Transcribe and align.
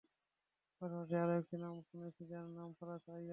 পাশাপাশি 0.81 1.15
আরও 1.15 1.33
একটি 1.37 1.55
নাম 1.57 1.71
আমরা 1.71 1.83
শুনেছি, 1.89 2.21
যার 2.25 2.45
নাম 2.49 2.69
ফারাজ 2.73 3.03
আইয়াজ 3.07 3.19
হোসেন। 3.19 3.29